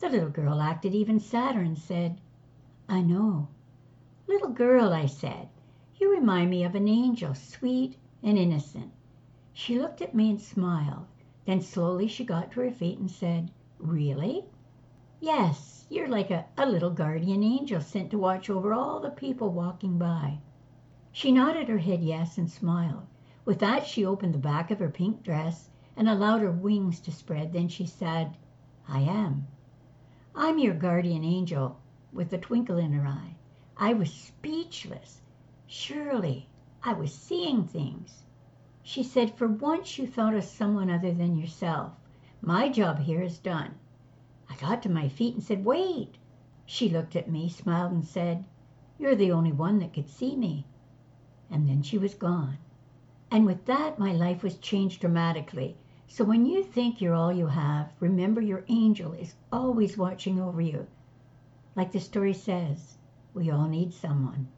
The 0.00 0.08
little 0.08 0.30
girl 0.30 0.60
acted 0.60 0.92
even 0.92 1.20
sadder 1.20 1.60
and 1.60 1.78
said, 1.78 2.20
"I 2.88 3.00
know." 3.00 3.46
"Little 4.32 4.48
girl," 4.48 4.94
I 4.94 5.04
said, 5.04 5.50
"you 5.96 6.10
remind 6.10 6.48
me 6.48 6.64
of 6.64 6.74
an 6.74 6.88
angel, 6.88 7.34
sweet 7.34 7.98
and 8.22 8.38
innocent." 8.38 8.90
She 9.52 9.78
looked 9.78 10.00
at 10.00 10.14
me 10.14 10.30
and 10.30 10.40
smiled. 10.40 11.04
Then 11.44 11.60
slowly 11.60 12.06
she 12.08 12.24
got 12.24 12.50
to 12.52 12.60
her 12.60 12.70
feet 12.70 12.98
and 12.98 13.10
said, 13.10 13.50
"Really?" 13.78 14.46
"Yes, 15.20 15.84
you're 15.90 16.08
like 16.08 16.30
a, 16.30 16.46
little 16.64 16.88
guardian 16.92 17.42
angel 17.42 17.82
sent 17.82 18.10
to 18.12 18.18
watch 18.18 18.48
over 18.48 18.72
all 18.72 19.00
the 19.00 19.10
people 19.10 19.50
walking 19.52 19.98
by." 19.98 20.38
She 21.12 21.30
nodded 21.30 21.68
her 21.68 21.76
head 21.76 22.02
yes 22.02 22.38
and 22.38 22.50
smiled. 22.50 23.04
With 23.44 23.58
that 23.58 23.84
she 23.84 24.02
opened 24.02 24.32
the 24.32 24.38
back 24.38 24.70
of 24.70 24.78
her 24.78 24.88
pink 24.88 25.22
dress 25.22 25.68
and 25.94 26.08
allowed 26.08 26.40
her 26.40 26.50
wings 26.50 27.00
to 27.00 27.12
spread. 27.12 27.52
Then 27.52 27.68
she 27.68 27.84
said, 27.84 28.38
"I 28.88 29.00
am. 29.00 29.46
I'm 30.34 30.58
your 30.58 30.72
guardian 30.72 31.22
angel," 31.22 31.76
with 32.14 32.32
a 32.32 32.38
twinkle 32.38 32.78
in 32.78 32.92
her 32.94 33.06
eye. 33.06 33.34
I 33.84 33.94
was 33.94 34.12
speechless. 34.12 35.22
Surely 35.66 36.46
I 36.84 36.92
was 36.92 37.12
seeing 37.12 37.64
things. 37.64 38.22
She 38.80 39.02
said, 39.02 39.34
"For 39.34 39.48
once 39.48 39.98
you 39.98 40.06
thought 40.06 40.36
of 40.36 40.44
someone 40.44 40.88
other 40.88 41.12
than 41.12 41.34
yourself. 41.34 41.90
My 42.40 42.68
job 42.68 43.00
here 43.00 43.22
is 43.22 43.40
done." 43.40 43.74
I 44.48 44.54
got 44.54 44.84
to 44.84 44.88
my 44.88 45.08
feet 45.08 45.34
and 45.34 45.42
said, 45.42 45.64
"Wait." 45.64 46.16
She 46.64 46.88
looked 46.88 47.16
at 47.16 47.28
me, 47.28 47.48
smiled, 47.48 47.90
and 47.90 48.04
said, 48.04 48.44
"You're 49.00 49.16
the 49.16 49.32
only 49.32 49.50
one 49.50 49.80
that 49.80 49.92
could 49.92 50.08
see 50.08 50.36
me. 50.36 50.64
and 51.50 51.68
then 51.68 51.82
she 51.82 51.98
was 51.98 52.14
gone. 52.14 52.58
And 53.32 53.44
with 53.44 53.64
that, 53.64 53.98
my 53.98 54.12
life 54.12 54.44
was 54.44 54.58
changed 54.58 55.00
dramatically. 55.00 55.76
So 56.06 56.22
when 56.22 56.46
you 56.46 56.62
think 56.62 57.00
you're 57.00 57.14
all 57.14 57.32
you 57.32 57.48
have, 57.48 57.92
remember 57.98 58.40
your 58.40 58.64
angel 58.68 59.12
is 59.12 59.34
always 59.50 59.98
watching 59.98 60.40
over 60.40 60.60
you. 60.60 60.86
Like 61.74 61.90
the 61.90 61.98
story 61.98 62.32
says, 62.32 62.96
we 63.34 63.50
all 63.50 63.66
need 63.66 63.94
someone. 63.94 64.48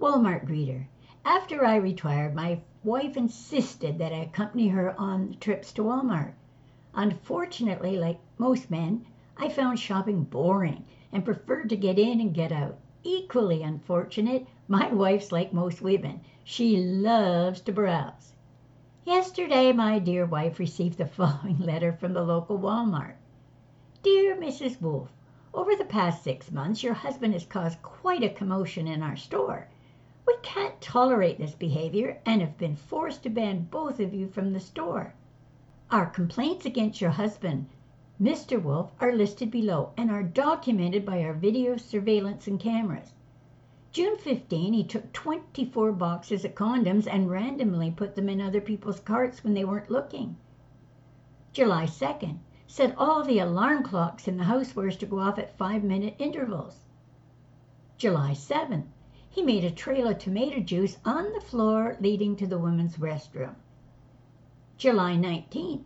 Walmart 0.00 0.46
greeter. 0.46 0.86
After 1.24 1.64
I 1.64 1.76
retired, 1.76 2.34
my 2.34 2.60
wife 2.82 3.16
insisted 3.16 3.98
that 3.98 4.12
I 4.12 4.22
accompany 4.22 4.68
her 4.68 4.98
on 4.98 5.36
trips 5.40 5.72
to 5.74 5.82
Walmart. 5.82 6.32
Unfortunately, 6.94 7.96
like 7.96 8.18
most 8.38 8.70
men, 8.70 9.04
I 9.36 9.48
found 9.48 9.78
shopping 9.78 10.24
boring 10.24 10.84
and 11.12 11.24
preferred 11.24 11.68
to 11.68 11.76
get 11.76 11.98
in 11.98 12.20
and 12.20 12.34
get 12.34 12.52
out. 12.52 12.78
Equally 13.02 13.62
unfortunate, 13.62 14.46
my 14.68 14.92
wife's 14.92 15.30
like 15.30 15.52
most 15.52 15.82
women. 15.82 16.20
She 16.44 16.76
loves 16.78 17.60
to 17.62 17.72
browse. 17.72 18.32
Yesterday, 19.04 19.72
my 19.72 19.98
dear 19.98 20.26
wife 20.26 20.58
received 20.58 20.98
the 20.98 21.06
following 21.18 21.58
letter 21.58 21.92
from 21.92 22.14
the 22.14 22.24
local 22.24 22.58
Walmart. 22.58 23.14
Dear 24.02 24.34
Mrs. 24.34 24.80
Wolf, 24.80 25.12
over 25.52 25.76
the 25.76 25.84
past 25.84 26.24
six 26.24 26.50
months, 26.50 26.82
your 26.82 26.94
husband 26.94 27.34
has 27.34 27.44
caused 27.44 27.82
quite 27.82 28.22
a 28.22 28.30
commotion 28.30 28.88
in 28.88 29.02
our 29.02 29.14
store. 29.14 29.68
We 30.26 30.36
can't 30.40 30.80
tolerate 30.80 31.36
this 31.36 31.54
behavior 31.54 32.18
and 32.24 32.40
have 32.40 32.56
been 32.56 32.76
forced 32.76 33.24
to 33.24 33.28
ban 33.28 33.68
both 33.70 34.00
of 34.00 34.14
you 34.14 34.26
from 34.26 34.54
the 34.54 34.58
store. 34.58 35.12
Our 35.90 36.06
complaints 36.06 36.64
against 36.64 37.02
your 37.02 37.10
husband, 37.10 37.66
Mr. 38.18 38.58
Wolf, 38.62 38.90
are 39.00 39.12
listed 39.12 39.50
below 39.50 39.90
and 39.98 40.10
are 40.10 40.22
documented 40.22 41.04
by 41.04 41.22
our 41.22 41.34
video 41.34 41.76
surveillance 41.76 42.46
and 42.46 42.58
cameras. 42.58 43.12
June 43.92 44.16
15, 44.16 44.72
he 44.72 44.82
took 44.82 45.12
24 45.12 45.92
boxes 45.92 46.46
of 46.46 46.54
condoms 46.54 47.06
and 47.06 47.30
randomly 47.30 47.90
put 47.90 48.14
them 48.14 48.30
in 48.30 48.40
other 48.40 48.62
people's 48.62 49.00
carts 49.00 49.44
when 49.44 49.52
they 49.52 49.66
weren't 49.66 49.90
looking. 49.90 50.38
July 51.52 51.84
2nd, 51.84 52.38
set 52.72 52.96
all 52.96 53.24
the 53.24 53.40
alarm 53.40 53.82
clocks 53.82 54.28
in 54.28 54.36
the 54.36 54.44
housewares 54.44 54.96
to 54.96 55.04
go 55.04 55.18
off 55.18 55.40
at 55.40 55.58
five 55.58 55.82
minute 55.82 56.14
intervals. 56.20 56.84
July 57.98 58.30
7th, 58.30 58.86
he 59.28 59.42
made 59.42 59.64
a 59.64 59.72
trail 59.72 60.06
of 60.06 60.18
tomato 60.18 60.60
juice 60.60 60.96
on 61.04 61.32
the 61.32 61.40
floor 61.40 61.96
leading 62.00 62.36
to 62.36 62.46
the 62.46 62.60
women's 62.60 62.96
restroom. 62.98 63.56
July 64.76 65.16
19th, 65.16 65.82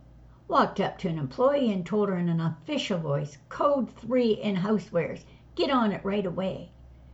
walked 0.47 0.79
up 0.79 0.99
to 0.99 1.07
an 1.09 1.17
employee 1.17 1.71
and 1.71 1.87
told 1.87 2.07
her 2.07 2.17
in 2.19 2.29
an 2.29 2.39
official 2.39 2.99
voice, 2.99 3.39
Code 3.49 3.89
3 3.89 4.33
in 4.33 4.57
housewares, 4.57 5.25
get 5.55 5.71
on 5.71 5.91
it 5.91 6.05
right 6.05 6.27
away. 6.27 6.69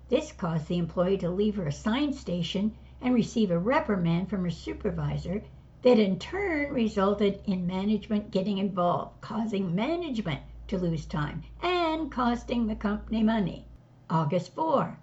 This 0.10 0.34
caused 0.34 0.68
the 0.68 0.80
employee 0.80 1.18
to 1.20 1.30
leave 1.30 1.56
her 1.56 1.68
assigned 1.68 2.16
station 2.16 2.76
and 3.00 3.14
receive 3.14 3.50
a 3.50 3.58
reprimand 3.58 4.30
from 4.30 4.44
her 4.44 4.50
supervisor 4.50 5.44
that 5.82 5.98
in 5.98 6.20
turn 6.20 6.72
resulted 6.72 7.42
in 7.46 7.66
management 7.66 8.32
getting 8.32 8.58
involved, 8.58 9.20
causing 9.22 9.74
management 9.74 10.42
to 10.68 10.78
lose 10.78 11.06
time 11.06 11.44
and 11.62 12.12
costing 12.12 12.68
the 12.68 12.76
company 12.76 13.24
money. 13.24 13.66
August 14.10 14.54
4, 14.54 15.00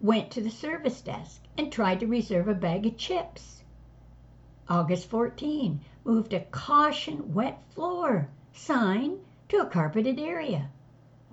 went 0.00 0.30
to 0.30 0.40
the 0.40 0.50
service 0.50 1.00
desk 1.00 1.42
and 1.58 1.70
tried 1.70 2.00
to 2.00 2.06
reserve 2.06 2.48
a 2.48 2.54
bag 2.54 2.86
of 2.86 2.96
chips. 2.96 3.62
August 4.68 5.08
14, 5.10 5.80
moved 6.04 6.32
a 6.32 6.40
caution 6.40 7.34
wet 7.34 7.62
floor 7.74 8.28
sign 8.52 9.18
to 9.48 9.58
a 9.58 9.66
carpeted 9.66 10.18
area. 10.18 10.70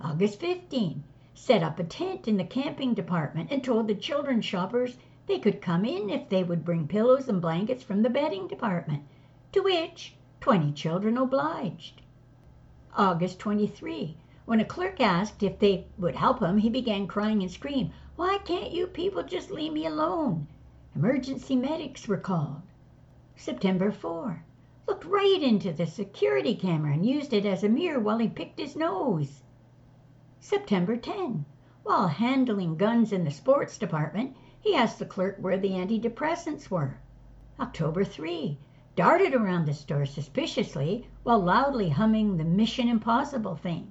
August 0.00 0.38
15, 0.40 1.02
set 1.34 1.62
up 1.62 1.78
a 1.78 1.84
tent 1.84 2.28
in 2.28 2.36
the 2.36 2.44
camping 2.44 2.92
department 2.92 3.50
and 3.50 3.64
told 3.64 3.88
the 3.88 3.94
children 3.94 4.40
shoppers 4.40 4.96
they 5.32 5.38
could 5.38 5.62
come 5.62 5.86
in 5.86 6.10
if 6.10 6.28
they 6.28 6.44
would 6.44 6.62
bring 6.62 6.86
pillows 6.86 7.26
and 7.26 7.40
blankets 7.40 7.82
from 7.82 8.02
the 8.02 8.10
bedding 8.10 8.46
department, 8.46 9.02
to 9.50 9.60
which 9.62 10.14
20 10.42 10.72
children 10.72 11.16
obliged. 11.16 12.02
August 12.98 13.38
23, 13.38 14.14
when 14.44 14.60
a 14.60 14.64
clerk 14.66 15.00
asked 15.00 15.42
if 15.42 15.58
they 15.58 15.86
would 15.96 16.16
help 16.16 16.40
him, 16.40 16.58
he 16.58 16.68
began 16.68 17.06
crying 17.06 17.40
and 17.40 17.50
screaming, 17.50 17.94
why 18.14 18.36
can't 18.44 18.72
you 18.72 18.86
people 18.86 19.22
just 19.22 19.50
leave 19.50 19.72
me 19.72 19.86
alone? 19.86 20.48
Emergency 20.94 21.56
medics 21.56 22.06
were 22.06 22.18
called. 22.18 22.60
September 23.34 23.90
4. 23.90 24.44
Looked 24.86 25.06
right 25.06 25.42
into 25.42 25.72
the 25.72 25.86
security 25.86 26.54
camera 26.54 26.92
and 26.92 27.06
used 27.06 27.32
it 27.32 27.46
as 27.46 27.64
a 27.64 27.70
mirror 27.70 27.98
while 27.98 28.18
he 28.18 28.28
picked 28.28 28.60
his 28.60 28.76
nose. 28.76 29.40
September 30.40 30.94
10. 30.94 31.46
While 31.84 32.08
handling 32.08 32.76
guns 32.76 33.14
in 33.14 33.24
the 33.24 33.30
sports 33.30 33.78
department, 33.78 34.36
he 34.64 34.76
asked 34.76 35.00
the 35.00 35.04
clerk 35.04 35.36
where 35.40 35.58
the 35.58 35.70
antidepressants 35.70 36.70
were. 36.70 36.96
October 37.58 38.04
3. 38.04 38.56
Darted 38.94 39.34
around 39.34 39.66
the 39.66 39.74
store 39.74 40.06
suspiciously 40.06 41.04
while 41.24 41.40
loudly 41.40 41.88
humming 41.88 42.36
the 42.36 42.44
Mission 42.44 42.86
Impossible 42.86 43.56
theme. 43.56 43.90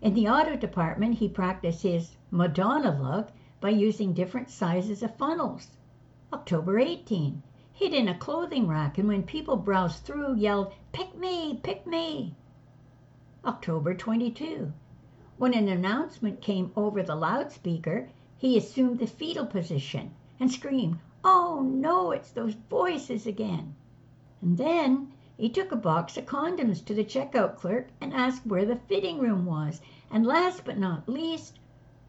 In 0.00 0.14
the 0.14 0.28
auto 0.28 0.54
department, 0.54 1.14
he 1.14 1.28
practiced 1.28 1.82
his 1.82 2.16
Madonna 2.30 2.96
look 2.96 3.30
by 3.60 3.70
using 3.70 4.12
different 4.12 4.48
sizes 4.48 5.02
of 5.02 5.16
funnels. 5.16 5.76
October 6.32 6.78
18, 6.78 7.42
hid 7.72 7.92
in 7.92 8.06
a 8.06 8.16
clothing 8.16 8.68
rack 8.68 8.98
and 8.98 9.08
when 9.08 9.24
people 9.24 9.56
browsed 9.56 10.04
through 10.04 10.36
yelled, 10.36 10.72
Pick 10.92 11.18
me, 11.18 11.58
pick 11.64 11.84
me. 11.84 12.36
October 13.44 13.92
22, 13.92 14.72
when 15.36 15.52
an 15.52 15.66
announcement 15.66 16.40
came 16.40 16.70
over 16.76 17.02
the 17.02 17.16
loudspeaker, 17.16 18.08
he 18.38 18.58
assumed 18.58 18.98
the 18.98 19.06
fetal 19.06 19.46
position 19.46 20.14
and 20.38 20.50
screamed, 20.52 20.98
Oh 21.24 21.62
no, 21.62 22.10
it's 22.10 22.30
those 22.30 22.54
voices 22.54 23.26
again. 23.26 23.74
And 24.42 24.58
then 24.58 25.12
he 25.38 25.48
took 25.48 25.72
a 25.72 25.76
box 25.76 26.16
of 26.16 26.26
condoms 26.26 26.84
to 26.84 26.94
the 26.94 27.04
checkout 27.04 27.56
clerk 27.56 27.88
and 28.00 28.12
asked 28.12 28.46
where 28.46 28.64
the 28.64 28.76
fitting 28.76 29.18
room 29.18 29.46
was. 29.46 29.80
And 30.10 30.26
last 30.26 30.64
but 30.64 30.78
not 30.78 31.08
least, 31.08 31.58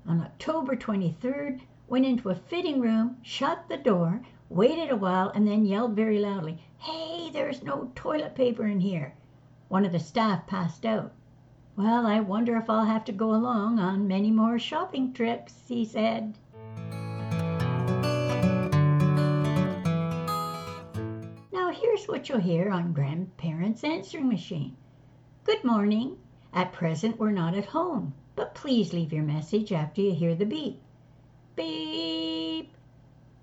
on 0.06 0.22
October 0.22 0.76
23rd, 0.76 1.62
went 1.88 2.06
into 2.06 2.30
a 2.30 2.36
fitting 2.36 2.82
room, 2.82 3.18
shut 3.22 3.70
the 3.70 3.78
door, 3.78 4.22
waited 4.50 4.92
a 4.92 4.96
while, 4.98 5.30
and 5.30 5.48
then 5.48 5.66
yelled 5.66 5.96
very 5.96 6.20
loudly, 6.20 6.62
Hey, 6.78 7.30
there's 7.32 7.64
no 7.64 7.92
toilet 7.96 8.36
paper 8.36 8.66
in 8.66 8.82
here. 8.82 9.14
One 9.70 9.86
of 9.86 9.92
the 9.92 10.00
staff 10.00 10.46
passed 10.46 10.86
out. 10.86 11.14
Well, 11.78 12.08
I 12.08 12.20
wonder 12.22 12.58
if 12.58 12.72
I'll 12.72 12.86
have 12.86 13.06
to 13.06 13.12
go 13.12 13.36
along 13.36 13.78
on 13.78 14.08
many 14.08 14.32
more 14.32 14.58
shopping 14.58 15.14
trips, 15.14 15.54
he 15.68 15.86
said. 15.86 16.36
Now, 21.54 21.70
here's 21.72 22.08
what 22.08 22.28
you'll 22.28 22.40
hear 22.40 22.72
on 22.72 22.94
Grandparents' 22.94 23.84
Answering 23.84 24.28
Machine 24.28 24.76
Good 25.44 25.64
morning. 25.64 26.18
At 26.52 26.74
present, 26.74 27.20
we're 27.20 27.30
not 27.30 27.54
at 27.54 27.68
home 27.68 28.16
but 28.36 28.56
please 28.56 28.94
leave 28.94 29.14
your 29.14 29.24
message 29.24 29.72
after 29.72 30.02
you 30.02 30.14
hear 30.14 30.34
the 30.34 30.46
beep. 30.46 30.82
Beep! 31.56 32.72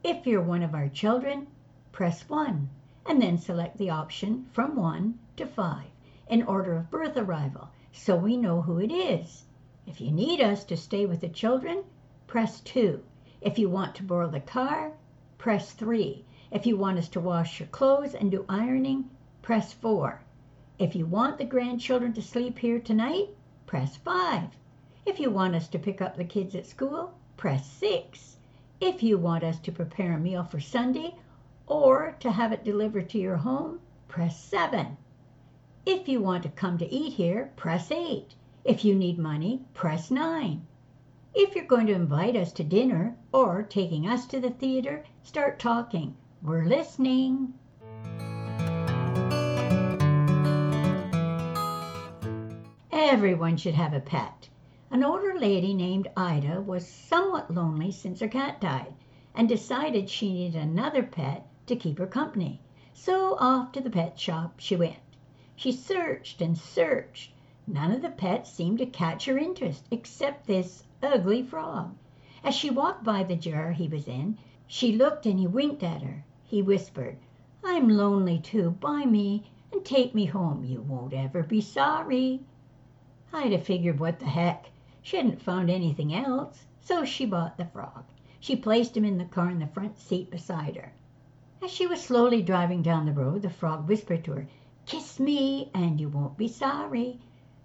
If 0.02 0.26
you're 0.26 0.40
one 0.40 0.62
of 0.62 0.74
our 0.74 0.88
children, 0.88 1.46
press 1.92 2.28
1 2.28 2.68
and 3.06 3.22
then 3.22 3.38
select 3.38 3.78
the 3.78 3.90
option 3.90 4.46
from 4.52 4.74
1 4.74 5.18
to 5.36 5.46
5 5.46 5.84
in 6.28 6.42
order 6.42 6.74
of 6.76 6.90
birth 6.90 7.16
arrival 7.16 7.70
so 7.96 8.16
we 8.16 8.36
know 8.36 8.60
who 8.60 8.80
it 8.80 8.90
is. 8.90 9.44
If 9.86 10.00
you 10.00 10.10
need 10.10 10.40
us 10.40 10.64
to 10.64 10.76
stay 10.76 11.06
with 11.06 11.20
the 11.20 11.28
children, 11.28 11.84
press 12.26 12.60
2. 12.62 13.00
If 13.40 13.56
you 13.56 13.70
want 13.70 13.94
to 13.94 14.02
borrow 14.02 14.28
the 14.28 14.40
car, 14.40 14.94
press 15.38 15.70
3. 15.70 16.24
If 16.50 16.66
you 16.66 16.76
want 16.76 16.98
us 16.98 17.08
to 17.10 17.20
wash 17.20 17.60
your 17.60 17.68
clothes 17.68 18.12
and 18.12 18.32
do 18.32 18.44
ironing, 18.48 19.10
press 19.42 19.72
4. 19.74 20.20
If 20.76 20.96
you 20.96 21.06
want 21.06 21.38
the 21.38 21.44
grandchildren 21.44 22.12
to 22.14 22.20
sleep 22.20 22.58
here 22.58 22.80
tonight, 22.80 23.28
press 23.64 23.96
5. 23.98 24.50
If 25.06 25.20
you 25.20 25.30
want 25.30 25.54
us 25.54 25.68
to 25.68 25.78
pick 25.78 26.02
up 26.02 26.16
the 26.16 26.24
kids 26.24 26.56
at 26.56 26.66
school, 26.66 27.14
press 27.36 27.64
6. 27.74 28.38
If 28.80 29.04
you 29.04 29.18
want 29.18 29.44
us 29.44 29.60
to 29.60 29.70
prepare 29.70 30.14
a 30.14 30.18
meal 30.18 30.42
for 30.42 30.58
Sunday 30.58 31.14
or 31.68 32.16
to 32.18 32.32
have 32.32 32.52
it 32.52 32.64
delivered 32.64 33.08
to 33.10 33.18
your 33.18 33.36
home, 33.36 33.78
press 34.08 34.42
7. 34.42 34.96
If 35.86 36.08
you 36.08 36.22
want 36.22 36.44
to 36.44 36.48
come 36.48 36.78
to 36.78 36.90
eat 36.90 37.12
here, 37.12 37.52
press 37.56 37.90
8. 37.90 38.34
If 38.64 38.86
you 38.86 38.94
need 38.94 39.18
money, 39.18 39.60
press 39.74 40.10
9. 40.10 40.66
If 41.34 41.54
you're 41.54 41.66
going 41.66 41.86
to 41.88 41.92
invite 41.92 42.36
us 42.36 42.52
to 42.54 42.64
dinner 42.64 43.18
or 43.32 43.62
taking 43.62 44.08
us 44.08 44.24
to 44.28 44.40
the 44.40 44.48
theater, 44.48 45.04
start 45.22 45.58
talking. 45.58 46.16
We're 46.40 46.64
listening. 46.64 47.52
Everyone 52.90 53.58
should 53.58 53.74
have 53.74 53.92
a 53.92 54.00
pet. 54.00 54.48
An 54.90 55.04
older 55.04 55.38
lady 55.38 55.74
named 55.74 56.08
Ida 56.16 56.62
was 56.62 56.88
somewhat 56.88 57.52
lonely 57.52 57.90
since 57.90 58.20
her 58.20 58.28
cat 58.28 58.58
died 58.58 58.94
and 59.34 59.46
decided 59.46 60.08
she 60.08 60.32
needed 60.32 60.62
another 60.62 61.02
pet 61.02 61.46
to 61.66 61.76
keep 61.76 61.98
her 61.98 62.06
company. 62.06 62.62
So 62.94 63.36
off 63.38 63.72
to 63.72 63.82
the 63.82 63.90
pet 63.90 64.18
shop 64.18 64.54
she 64.60 64.76
went. 64.76 64.96
She 65.56 65.70
searched 65.70 66.42
and 66.42 66.58
searched. 66.58 67.30
None 67.64 67.92
of 67.92 68.02
the 68.02 68.08
pets 68.11 68.50
seemed 68.50 68.78
to 68.78 68.87
catch 68.87 69.26
her 69.26 69.38
interest 69.38 69.87
except 69.88 70.49
this 70.49 70.82
ugly 71.00 71.44
frog. 71.44 71.94
As 72.42 72.56
she 72.56 72.70
walked 72.70 73.04
by 73.04 73.23
the 73.23 73.37
jar 73.37 73.70
he 73.70 73.87
was 73.87 74.08
in, 74.08 74.37
she 74.66 74.90
looked 74.96 75.26
and 75.26 75.38
he 75.38 75.46
winked 75.46 75.84
at 75.84 76.02
her. 76.02 76.25
He 76.42 76.61
whispered, 76.61 77.18
I'm 77.62 77.88
lonely 77.88 78.40
too. 78.40 78.73
Buy 78.73 79.04
me 79.04 79.44
and 79.70 79.84
take 79.84 80.12
me 80.12 80.25
home. 80.25 80.64
You 80.64 80.82
won't 80.82 81.12
ever 81.14 81.44
be 81.44 81.61
sorry. 81.61 82.40
I'd 83.32 83.52
have 83.52 83.62
figured 83.62 84.00
what 84.00 84.18
the 84.18 84.26
heck. 84.26 84.70
She 85.02 85.18
hadn't 85.18 85.40
found 85.40 85.70
anything 85.70 86.12
else, 86.12 86.66
so 86.80 87.04
she 87.04 87.26
bought 87.26 87.58
the 87.58 87.66
frog. 87.66 88.02
She 88.40 88.56
placed 88.56 88.96
him 88.96 89.04
in 89.04 89.18
the 89.18 89.25
car 89.25 89.50
in 89.50 89.61
the 89.61 89.68
front 89.68 89.99
seat 89.99 90.32
beside 90.32 90.75
her. 90.75 90.94
As 91.62 91.70
she 91.70 91.87
was 91.87 92.02
slowly 92.02 92.42
driving 92.42 92.82
down 92.82 93.06
the 93.06 93.12
road, 93.12 93.42
the 93.42 93.50
frog 93.50 93.87
whispered 93.87 94.25
to 94.25 94.32
her, 94.32 94.49
Me 95.21 95.71
and 95.73 96.00
you 96.00 96.09
won't 96.09 96.37
be 96.37 96.49
sorry. 96.49 97.21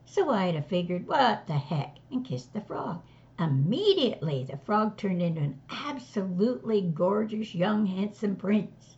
So 0.05 0.29
I'd 0.29 0.55
have 0.55 0.67
figured, 0.67 1.07
what 1.07 1.47
the 1.47 1.57
heck, 1.57 1.97
and 2.11 2.23
kissed 2.23 2.53
the 2.53 2.61
frog. 2.61 3.01
Immediately 3.39 4.43
the 4.43 4.57
frog 4.57 4.97
turned 4.97 5.21
into 5.21 5.41
an 5.41 5.61
absolutely 5.69 6.81
gorgeous 6.81 7.55
young 7.55 7.85
handsome 7.85 8.35
prince. 8.35 8.97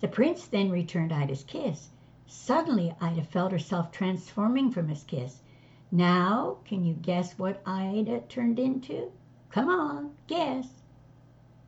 The 0.00 0.08
prince 0.08 0.46
then 0.46 0.70
returned 0.70 1.12
Ida's 1.12 1.44
kiss. 1.44 1.90
Suddenly 2.26 2.94
Ida 3.00 3.24
felt 3.24 3.52
herself 3.52 3.90
transforming 3.90 4.70
from 4.70 4.88
his 4.88 5.04
kiss. 5.04 5.42
Now, 5.90 6.58
can 6.66 6.84
you 6.84 6.94
guess 6.94 7.38
what 7.38 7.62
Ida 7.64 8.20
turned 8.28 8.58
into? 8.58 9.12
Come 9.50 9.70
on, 9.70 10.10
guess. 10.26 10.82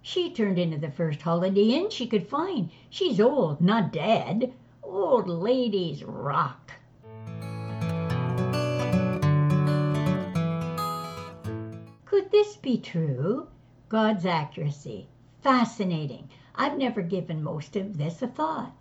She 0.03 0.31
turned 0.31 0.59
into 0.59 0.77
the 0.77 0.91
first 0.91 1.23
Holiday 1.23 1.71
Inn 1.71 1.91
she 1.91 2.07
could 2.07 2.29
find. 2.29 2.71
She's 2.91 3.21
old, 3.21 3.61
not 3.61 3.93
dead. 3.93 4.53
Old 4.93 5.29
ladies 5.29 6.03
rock. 6.03 6.73
Could 12.05 12.33
this 12.33 12.57
be 12.57 12.77
true? 12.77 13.47
God's 13.89 14.27
accuracy. 14.27 15.07
Fascinating. 15.43 16.29
I've 16.57 16.77
never 16.77 17.03
given 17.03 17.41
most 17.41 17.77
of 17.77 17.99
this 17.99 18.21
a 18.21 18.27
thought. 18.27 18.73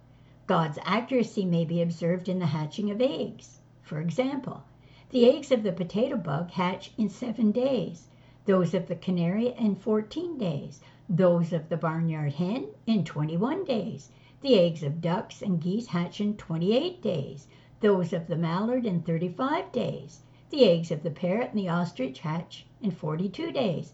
God's 0.48 0.80
accuracy 0.82 1.46
may 1.46 1.64
be 1.64 1.80
observed 1.80 2.28
in 2.28 2.40
the 2.40 2.48
hatching 2.48 2.90
of 2.90 3.02
eggs. 3.02 3.60
For 3.84 4.02
example, 4.02 4.64
the 5.12 5.30
eggs 5.30 5.52
of 5.52 5.62
the 5.62 5.72
potato 5.72 6.18
bug 6.18 6.50
hatch 6.50 6.92
in 6.98 7.10
seven 7.10 7.52
days, 7.52 8.08
those 8.48 8.74
of 8.74 8.88
the 8.88 8.96
canary 8.96 9.50
in 9.50 9.76
14 9.76 10.40
days, 10.40 10.82
those 11.08 11.54
of 11.54 11.70
the 11.70 11.78
barnyard 11.78 12.34
hen 12.34 12.70
in 12.88 13.06
21 13.06 13.64
days. 13.64 14.10
The 14.42 14.58
eggs 14.58 14.84
of 14.84 15.02
ducks 15.02 15.42
and 15.42 15.60
geese 15.60 15.88
hatch 15.88 16.22
in 16.22 16.38
28 16.38 17.02
days, 17.02 17.48
those 17.82 18.14
of 18.14 18.28
the 18.28 18.38
mallard 18.38 18.86
in 18.86 19.02
35 19.02 19.72
days. 19.74 20.22
The 20.50 20.64
eggs 20.64 20.92
of 20.92 21.04
the 21.04 21.12
parrot 21.12 21.50
and 21.50 21.60
the 21.60 21.68
ostrich 21.68 22.20
hatch 22.20 22.66
in 22.82 22.92
42 22.92 23.52
days. 23.52 23.94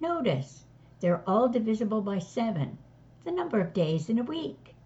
Notice, 0.00 0.64
they're 1.00 1.28
all 1.28 1.48
divisible 1.48 2.02
by 2.02 2.20
7, 2.20 2.78
the 3.24 3.32
number 3.32 3.60
of 3.60 3.74
days 3.74 4.08
in 4.08 4.18
a 4.20 4.22
week. 4.22 4.76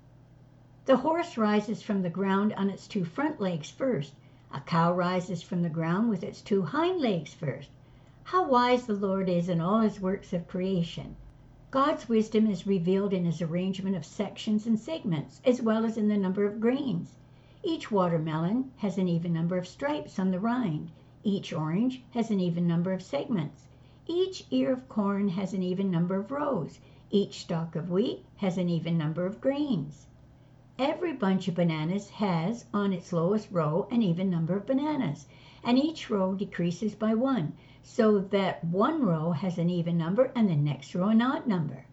The 0.87 0.97
horse 0.97 1.37
rises 1.37 1.83
from 1.83 2.01
the 2.01 2.09
ground 2.09 2.55
on 2.55 2.71
its 2.71 2.89
two 2.89 3.05
front 3.05 3.43
legs 3.43 3.71
first. 3.71 4.15
A 4.55 4.61
cow 4.63 4.95
rises 4.95 5.43
from 5.43 5.61
the 5.61 5.69
ground 5.69 6.09
with 6.09 6.25
its 6.25 6.41
two 6.41 6.63
hind 6.63 7.03
legs 7.03 7.35
first. 7.35 7.69
How 8.25 8.49
wise 8.49 8.87
the 8.87 8.95
Lord 8.95 9.29
is 9.29 9.51
in 9.51 9.61
all 9.61 9.81
his 9.81 10.01
works 10.01 10.33
of 10.33 10.49
creation. 10.49 11.17
God's 11.71 12.09
wisdom 12.09 12.47
is 12.47 12.67
revealed 12.67 13.13
in 13.13 13.27
his 13.27 13.43
arrangement 13.43 13.95
of 13.95 14.07
sections 14.07 14.67
and 14.67 14.81
segments, 14.81 15.43
as 15.45 15.61
well 15.61 15.85
as 15.85 15.99
in 15.99 16.09
the 16.09 16.17
number 16.17 16.47
of 16.47 16.61
grains. 16.61 17.17
Each 17.63 17.91
watermelon 17.91 18.71
has 18.79 18.97
an 18.97 19.07
even 19.07 19.35
number 19.35 19.59
of 19.59 19.69
stripes 19.69 20.19
on 20.19 20.31
the 20.31 20.41
rind. 20.41 20.91
Each 21.25 21.53
orange 21.53 22.03
has 22.13 22.31
an 22.31 22.41
even 22.41 22.67
number 22.67 22.95
of 22.95 23.03
segments. 23.03 23.67
Each 24.07 24.47
ear 24.51 24.73
of 24.73 24.89
corn 24.89 25.29
has 25.29 25.53
an 25.53 25.63
even 25.63 25.91
number 25.91 26.17
of 26.17 26.31
rows. 26.31 26.79
Each 27.11 27.41
stalk 27.41 27.77
of 27.77 27.91
wheat 27.91 28.25
has 28.39 28.57
an 28.57 28.71
even 28.71 28.97
number 28.97 29.27
of 29.27 29.39
grains. 29.39 30.07
Every 30.79 31.13
bunch 31.13 31.49
of 31.49 31.57
bananas 31.57 32.09
has 32.09 32.65
on 32.73 32.95
its 32.95 33.13
lowest 33.13 33.51
row 33.51 33.89
an 33.91 34.01
even 34.01 34.31
number 34.31 34.57
of 34.57 34.65
bananas, 34.65 35.27
and 35.65 35.79
each 35.79 36.09
row 36.09 36.35
decreases 36.35 36.95
by 36.95 37.15
one, 37.15 37.53
so 37.83 38.19
that 38.21 38.63
one 38.65 39.03
row 39.03 39.33
has 39.33 39.59
an 39.59 39.69
even 39.69 39.99
number 39.99 40.31
and 40.35 40.49
the 40.49 40.57
next 40.57 40.95
row 40.95 41.09
an 41.09 41.21
odd 41.21 41.47
number. 41.47 41.85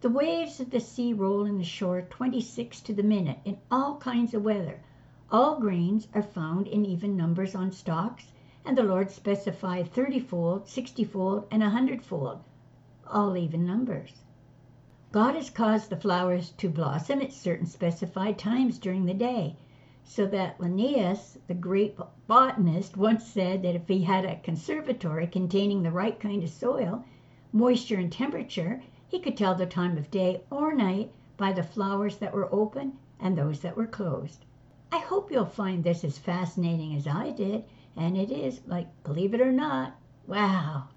The 0.00 0.10
waves 0.10 0.60
of 0.60 0.70
the 0.70 0.80
sea 0.80 1.12
roll 1.12 1.44
in 1.44 1.58
the 1.58 1.64
shore 1.64 2.02
26 2.02 2.80
to 2.80 2.94
the 2.94 3.02
minute 3.02 3.38
in 3.44 3.58
all 3.70 3.96
kinds 3.96 4.34
of 4.34 4.44
weather. 4.44 4.82
All 5.30 5.60
grains 5.60 6.08
are 6.14 6.22
found 6.22 6.66
in 6.66 6.84
even 6.84 7.16
numbers 7.16 7.54
on 7.54 7.70
stalks, 7.70 8.32
and 8.64 8.76
the 8.76 8.82
Lord 8.82 9.10
specified 9.10 9.92
30-fold, 9.92 10.66
60-fold, 10.66 11.46
and 11.50 11.62
100-fold, 11.62 12.40
all 13.06 13.36
even 13.36 13.66
numbers. 13.66 14.12
God 15.12 15.34
has 15.34 15.50
caused 15.50 15.90
the 15.90 15.96
flowers 15.96 16.50
to 16.58 16.68
blossom 16.68 17.20
at 17.20 17.32
certain 17.32 17.66
specified 17.66 18.38
times 18.38 18.78
during 18.78 19.06
the 19.06 19.14
day, 19.14 19.56
so 20.04 20.26
that 20.26 20.60
Linnaeus, 20.60 21.38
the 21.46 21.54
great 21.54 21.96
botanist, 22.26 22.96
once 22.96 23.26
said 23.26 23.62
that 23.62 23.74
if 23.74 23.86
he 23.88 24.02
had 24.02 24.24
a 24.24 24.40
conservatory 24.40 25.26
containing 25.26 25.82
the 25.82 25.90
right 25.90 26.18
kind 26.18 26.42
of 26.42 26.50
soil, 26.50 27.04
moisture, 27.52 27.96
and 27.96 28.12
temperature, 28.12 28.82
he 29.08 29.20
could 29.20 29.36
tell 29.36 29.54
the 29.54 29.66
time 29.66 29.96
of 29.96 30.10
day 30.10 30.42
or 30.50 30.74
night 30.74 31.12
by 31.36 31.52
the 31.52 31.62
flowers 31.62 32.16
that 32.18 32.32
were 32.32 32.52
open 32.52 32.92
and 33.18 33.36
those 33.36 33.60
that 33.60 33.76
were 33.76 33.86
closed. 33.86 34.44
I 34.92 34.98
hope 34.98 35.30
you'll 35.30 35.46
find 35.46 35.84
this 35.84 36.04
as 36.04 36.18
fascinating 36.18 36.96
as 36.96 37.06
I 37.06 37.30
did, 37.30 37.64
and 37.96 38.16
it 38.16 38.30
is, 38.30 38.60
like, 38.66 38.88
believe 39.04 39.34
it 39.34 39.40
or 39.40 39.52
not, 39.52 39.96
wow. 40.26 40.88